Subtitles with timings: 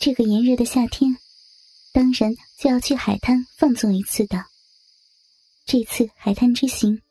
[0.00, 1.16] 这个炎热的夏天，
[1.92, 4.44] 当然就要去海滩放纵一次的。
[5.66, 7.02] 这次海滩之行，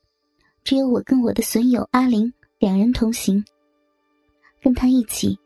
[0.63, 3.43] 只有我跟我的损友阿玲两人同行。
[4.61, 5.37] 跟他一起，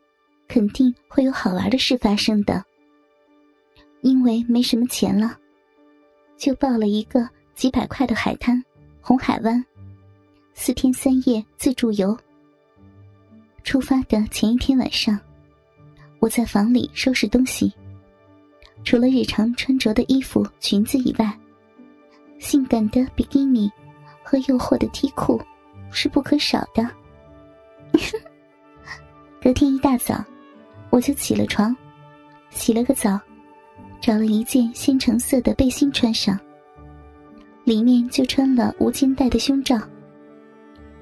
[0.46, 2.64] 肯定会有好玩的事发生的。
[4.02, 5.36] 因为没什么钱了，
[6.36, 8.62] 就报了一个几百块的海滩——
[9.02, 9.64] 红海湾，
[10.54, 12.16] 四天三夜自助游。
[13.64, 15.18] 出发的前一天晚上，
[16.22, 17.72] 我在房里收拾东西，
[18.84, 21.36] 除了日常穿着的衣服、裙子以外，
[22.38, 23.68] 性感的比基尼
[24.22, 25.42] 和诱惑的 T 裤
[25.90, 26.88] 是不可少的。
[29.42, 30.24] 隔天一大早，
[30.90, 31.76] 我就起了床，
[32.50, 33.20] 洗了个澡，
[34.00, 36.38] 找了一件鲜橙色的背心穿上，
[37.64, 39.76] 里面就穿了无肩带的胸罩，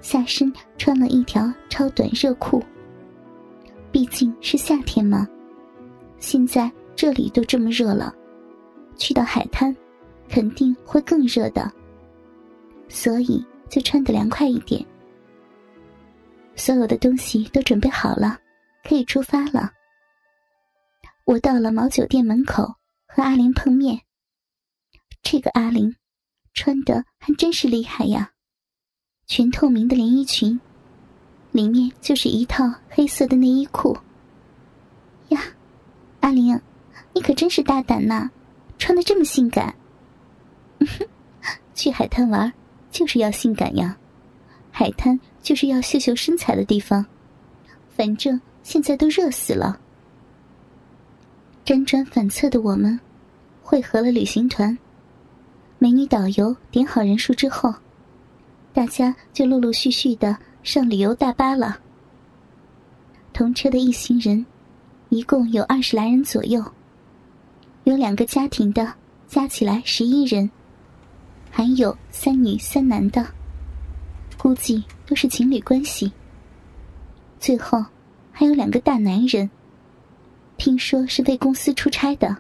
[0.01, 2.65] 下身穿了一条超短热裤。
[3.93, 5.27] 毕竟是夏天嘛，
[6.19, 8.15] 现在这里都这么热了，
[8.97, 9.75] 去到海滩，
[10.29, 11.71] 肯定会更热的，
[12.89, 14.85] 所以就穿得凉快一点。
[16.55, 18.39] 所有的东西都准备好了，
[18.85, 19.73] 可以出发了。
[21.25, 22.75] 我到了毛酒店门口，
[23.07, 24.01] 和阿玲碰面。
[25.23, 25.95] 这个阿玲，
[26.55, 28.31] 穿的还真是厉害呀，
[29.27, 30.61] 全透明的连衣裙，
[31.53, 33.97] 里面就是一套黑色的内衣裤。
[35.29, 35.41] 呀，
[36.21, 36.61] 阿玲，
[37.13, 38.31] 你可真是大胆呐，
[38.79, 39.75] 穿的这么性感。
[41.75, 42.53] 去海滩玩，
[42.91, 43.97] 就是要性感呀。
[44.71, 47.05] 海滩就是要秀秀身材的地方，
[47.97, 49.81] 反正现在都热死了。
[51.65, 52.99] 辗转反侧的我们，
[53.63, 54.77] 汇合了旅行团。
[55.79, 57.75] 美女导游点好人数之后，
[58.73, 61.79] 大家就陆陆续续的上旅游大巴了。
[63.33, 64.45] 同车的一行人，
[65.09, 66.63] 一共有二十来人左右，
[67.85, 68.95] 有两个家庭的，
[69.27, 70.51] 加起来十一人，
[71.51, 73.27] 还有三女三男的。
[74.37, 76.13] 估计都是情侣关系。
[77.39, 77.83] 最后
[78.31, 79.49] 还有两个大男人，
[80.59, 82.37] 听说是为公司出差的。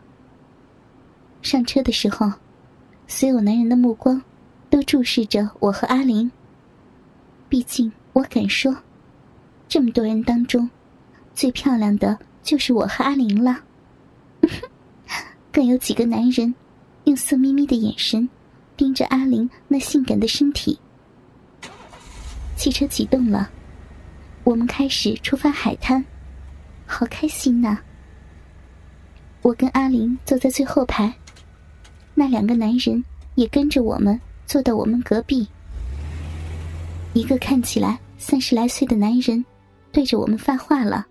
[1.41, 2.31] 上车的时候，
[3.07, 4.23] 所有男人的目光
[4.69, 6.31] 都注视着我和阿玲。
[7.49, 8.77] 毕竟我敢说，
[9.69, 10.69] 这么多人当中，
[11.35, 13.61] 最漂亮的就是我和阿玲了。
[15.53, 16.55] 更有几个男人
[17.05, 18.29] 用色眯眯的眼神
[18.77, 20.79] 盯着阿玲那性感的身体。
[22.57, 23.51] 汽车启动了，
[24.45, 26.05] 我们开始出发海滩，
[26.87, 27.79] 好开心呐！
[29.43, 31.15] 我跟阿玲坐在最后排，
[32.15, 33.03] 那两个男人
[33.37, 35.49] 也跟着我们坐到我们隔壁。
[37.13, 39.45] 一个看起来三十来岁的男人
[39.93, 41.07] 对着我们发话了：“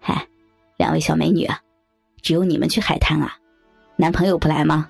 [0.00, 0.26] 嗨，
[0.76, 1.60] 两位小美女啊，
[2.20, 3.36] 只有你们去海滩啊？
[3.96, 4.88] 男朋友不来吗？”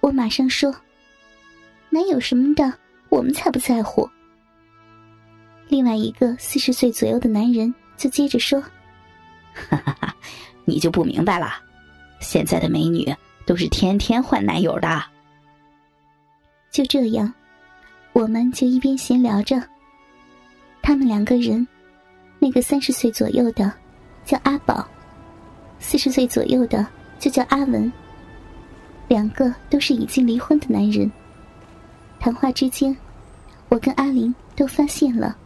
[0.00, 0.72] 我马上说
[1.90, 2.72] ：“男友什么的，
[3.08, 4.08] 我们才不在乎。”
[5.68, 8.60] 另外一个四十岁左右的男人就接着说
[9.52, 10.16] ：“哈哈哈，
[10.64, 11.52] 你就不明白了，
[12.20, 13.12] 现在的美女
[13.44, 15.04] 都是天天换男友的。”
[16.70, 17.34] 就这样，
[18.12, 19.62] 我们就一边闲聊着。
[20.82, 21.66] 他们两个人，
[22.38, 23.72] 那个三十岁左右的
[24.24, 24.86] 叫阿宝，
[25.78, 26.86] 四十岁左右的
[27.18, 27.90] 就叫阿文。
[29.06, 31.10] 两个都是已经离婚的男人。
[32.20, 32.96] 谈话之间，
[33.68, 35.36] 我跟阿玲都发现了。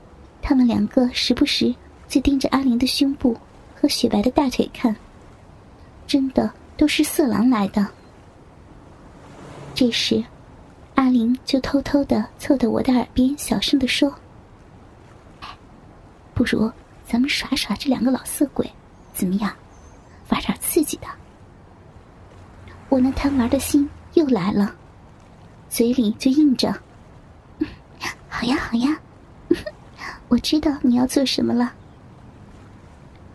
[0.41, 1.73] 他们两个时不时
[2.09, 3.37] 就盯着阿玲的胸部
[3.75, 4.95] 和雪白的大腿看，
[6.07, 7.87] 真的都是色狼来的。
[9.75, 10.23] 这时，
[10.95, 14.15] 阿玲就偷偷的凑到我的耳边，小声的说
[16.35, 16.71] ：“不如
[17.07, 18.71] 咱们耍耍这两个老色鬼，
[19.13, 19.53] 怎么样？
[20.29, 21.07] 玩点刺激的。”
[22.89, 24.75] 我那贪玩的心又来了，
[25.69, 26.71] 嘴里就应着
[28.29, 28.99] ：“好呀，好呀。
[30.29, 31.73] ”我知道你要做什么了。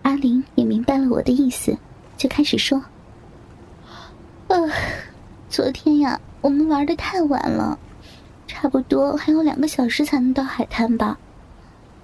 [0.03, 1.77] 阿玲也明白了我的意思，
[2.15, 2.83] 就开始说
[4.47, 4.69] ：“呃，
[5.49, 7.77] 昨天呀，我们玩的太晚了，
[8.47, 11.17] 差不多还有两个小时才能到海滩吧。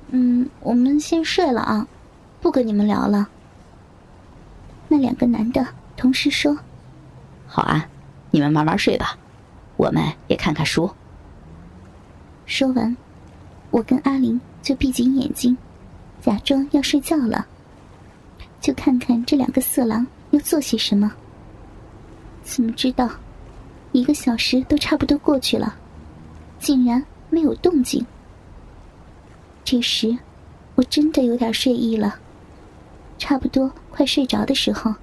[0.10, 1.88] 嗯，我们先睡了啊，
[2.42, 3.30] 不跟你们聊了。”
[4.90, 5.66] 那两个男的
[5.96, 6.58] 同时说
[7.48, 7.88] ：“好啊，
[8.32, 9.18] 你们慢慢睡吧，
[9.78, 10.90] 我们也看看书。”
[12.46, 12.96] 说完，
[13.72, 14.40] 我跟阿玲。
[14.64, 15.58] 就闭紧眼睛，
[16.22, 17.46] 假装要睡觉了。
[18.62, 21.12] 就看看这两个色狼要做些什么。
[22.44, 23.10] 怎么知道，
[23.94, 25.76] 一个小时都差不多过去了，
[26.60, 28.06] 竟然没有动静。
[29.64, 30.18] 这时，
[30.76, 32.20] 我真的有点睡意了。
[33.20, 34.94] 差不多快睡着的时候，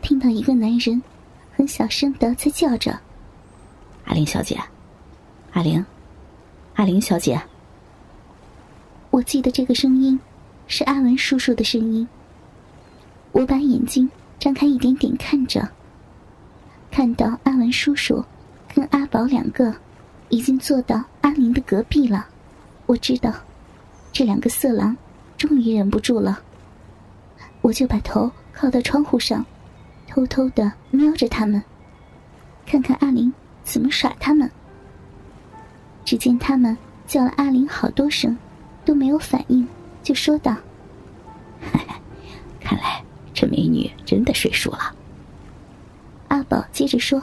[0.00, 1.00] 听到一个男人
[1.54, 2.98] 很小声的在叫着
[4.06, 4.58] ：“阿玲小姐，
[5.52, 5.84] 阿玲，
[6.74, 7.40] 阿玲小姐。”
[9.10, 10.18] 我记得这个声音
[10.66, 12.08] 是阿文叔叔的声音。
[13.32, 15.68] 我把眼睛张开一点点看着，
[16.90, 18.24] 看到阿文叔叔
[18.74, 19.74] 跟阿宝两个
[20.28, 22.26] 已经坐到阿玲的隔壁了。
[22.86, 23.32] 我知道，
[24.12, 24.96] 这两个色狼
[25.36, 26.40] 终于忍不住了。
[27.60, 29.44] 我就把头靠到窗户上，
[30.08, 31.62] 偷偷的瞄着他们，
[32.66, 33.32] 看看阿玲
[33.62, 34.50] 怎么耍他们。
[36.04, 36.76] 只见他们
[37.06, 38.36] 叫了阿玲好多声，
[38.84, 39.66] 都没有反应，
[40.02, 40.56] 就说道
[42.60, 43.02] ：“看来
[43.32, 44.94] 这美女真的睡熟了。”
[46.50, 47.22] 宝接着说：“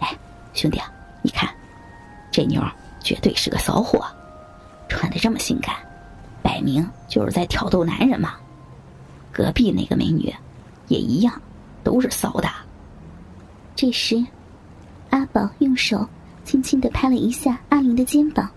[0.00, 0.16] 哎，
[0.52, 0.78] 兄弟，
[1.22, 1.48] 你看，
[2.30, 2.62] 这妞
[3.02, 4.04] 绝对是个骚货。”
[4.86, 5.74] 穿的这么性感，
[6.42, 8.34] 摆明就是在挑逗男人嘛。
[9.32, 10.32] 隔壁那个美女，
[10.88, 11.40] 也一样，
[11.82, 12.48] 都是骚的。
[13.74, 14.22] 这时，
[15.08, 16.06] 阿宝用手
[16.44, 18.48] 轻轻的拍了一下阿玲的肩膀，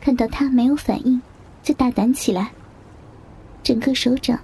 [0.00, 1.20] 看到她没有反应，
[1.62, 2.50] 就大胆起来，
[3.62, 4.40] 整个手掌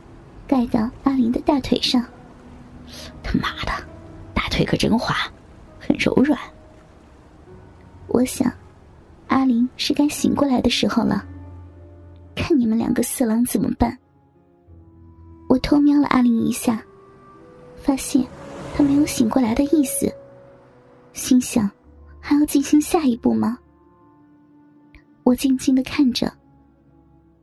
[0.47, 2.05] 盖到阿玲的大腿上。
[3.23, 3.73] 他妈的，
[4.57, 5.15] 腿可真滑，
[5.79, 6.41] 很柔软。
[8.09, 8.51] 我想。
[9.29, 11.23] 阿玲是该醒过来的时候了，
[12.35, 13.99] 看你们两个色狼怎么办？
[15.49, 16.83] 我偷瞄了阿玲一下，
[17.77, 18.25] 发现
[18.75, 20.11] 她没有醒过来的意思，
[21.13, 21.69] 心想
[22.19, 23.59] 还要进行下一步吗？
[25.25, 26.33] 我静静的看着。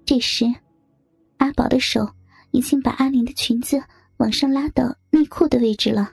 [0.04, 0.46] 这时，
[1.38, 2.10] 阿宝的手
[2.52, 3.80] 已经把阿玲的裙子
[4.18, 6.12] 往上拉到内裤的位置了，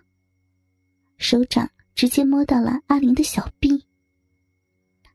[1.21, 3.85] 手掌直接摸到了阿玲的小臂。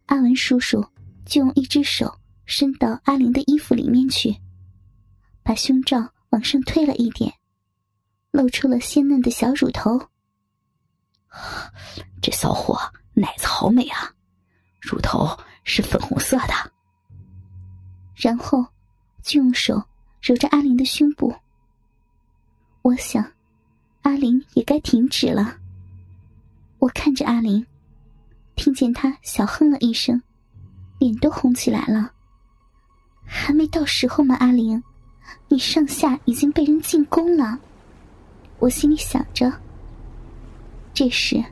[0.05, 0.85] 阿文叔叔
[1.25, 2.15] 就用一只手
[2.45, 4.39] 伸到阿玲的衣服里面去，
[5.41, 7.33] 把胸罩往上推了一点，
[8.29, 9.99] 露出了鲜嫩的小乳头。
[12.21, 12.79] 这骚货
[13.15, 14.13] 奶子好美啊，
[14.79, 15.27] 乳头
[15.63, 16.53] 是粉红色的。
[18.15, 18.63] 然后
[19.23, 19.83] 就用手
[20.21, 21.35] 揉着阿玲的胸部。
[22.83, 23.25] 我想，
[24.03, 25.57] 阿玲也该停止了。
[26.79, 27.65] 我看着阿玲。
[28.55, 30.21] 听见他小哼了一声，
[30.97, 32.11] 脸都红起来了。
[33.25, 34.35] 还没到时候吗？
[34.35, 34.81] 阿玲，
[35.49, 37.59] 你上下已经被人进攻了。
[38.59, 39.51] 我心里想着。
[40.93, 41.43] 这时，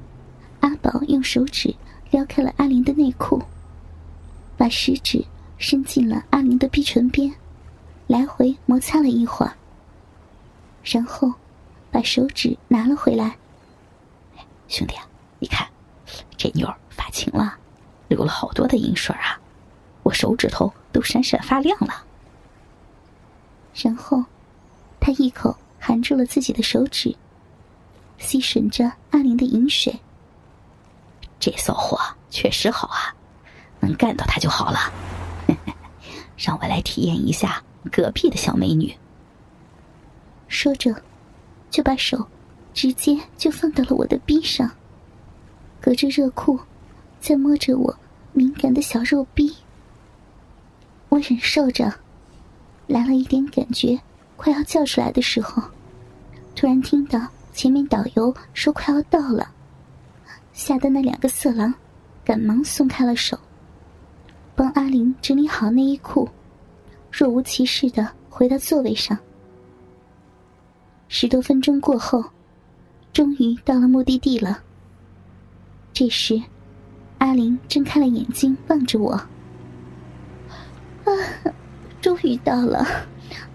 [0.61, 1.75] 阿宝用手指
[2.11, 3.41] 撩开了阿玲的内裤，
[4.55, 5.25] 把食指
[5.57, 7.33] 伸进了阿玲的逼唇边，
[8.07, 9.53] 来回摩擦了一会儿，
[10.83, 11.33] 然后
[11.91, 13.37] 把手指拿了回来。
[14.69, 15.05] 兄弟啊，
[15.43, 15.67] 你看，
[16.37, 16.73] 这妞儿。
[16.89, 17.57] 发情了，
[18.07, 19.37] 流了好多的银水啊！
[20.03, 22.05] 我手指头都闪闪发亮了。
[23.73, 24.23] 然后，
[25.01, 27.13] 他一口含住了自己的手指，
[28.19, 29.99] 吸吮着阿玲的银水。
[31.39, 31.99] 这骚货
[32.29, 33.13] 确实好啊，
[33.81, 34.93] 能干到他就好了。
[36.37, 37.61] 让我来体验一下
[37.91, 38.95] 隔壁的小美女。
[40.47, 40.95] 说着，
[41.71, 42.27] 就把手
[42.73, 44.69] 直接就放到了我的臂上，
[45.83, 46.57] 隔着热裤。
[47.19, 47.93] 在摸着我
[48.33, 49.53] 敏感的小肉逼，
[51.07, 51.93] 我忍受着，
[52.85, 53.97] 来了一点感觉，
[54.35, 55.63] 快要叫出来的时候，
[56.53, 59.49] 突然听到前面导游说快要到了，
[60.51, 61.73] 吓得那两个色狼
[62.25, 63.39] 赶忙松开了手，
[64.53, 66.27] 帮阿玲整理好内衣裤，
[67.09, 69.17] 若无其事的回到座位上。
[71.07, 72.21] 十多分钟过后，
[73.13, 74.61] 终于到了目的地了。
[75.93, 76.41] 这时。
[77.19, 79.13] 阿玲睁开了眼睛，望着我。
[79.13, 79.29] 啊，
[82.01, 82.85] 终于到了！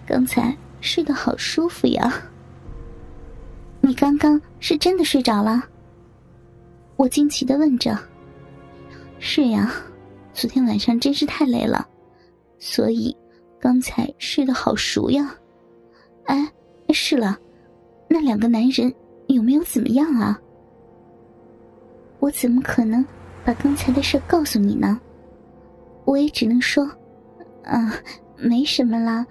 [0.06, 2.10] 刚才睡得好舒服呀。
[3.82, 5.62] 你刚刚是真的睡着了？
[6.96, 7.98] 我惊奇的问着。
[9.18, 9.70] 是呀，
[10.32, 11.86] 昨天晚上真是太累了，
[12.58, 13.14] 所以
[13.60, 15.34] 刚才睡得好熟呀。
[16.24, 16.50] 哎，
[16.94, 17.38] 是了，
[18.08, 18.90] 那两个男人
[19.26, 20.40] 有没有怎么样啊？
[22.20, 23.04] 我怎么可能？
[23.44, 25.00] 把刚才的事告诉你呢，
[26.04, 26.84] 我也只能说，
[27.64, 27.94] 啊，
[28.36, 29.24] 没什么啦，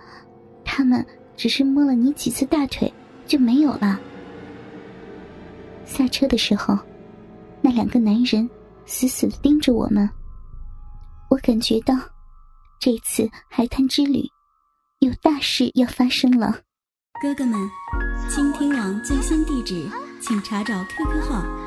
[0.65, 2.91] 他们只是摸了你几次大腿
[3.27, 3.99] 就没有了。
[5.85, 6.75] 下车的时候，
[7.61, 8.49] 那两个男人
[8.87, 10.09] 死死的盯着我们，
[11.29, 11.93] 我感觉到
[12.79, 14.23] 这次海滩之旅
[14.99, 16.59] 有大事要发生了。
[17.21, 17.69] 哥哥们，
[18.31, 19.87] 倾听网最新地址，
[20.19, 21.66] 请查找 QQ 号。